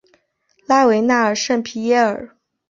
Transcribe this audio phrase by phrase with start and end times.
[0.65, 2.35] 拉纳维尔圣皮耶尔。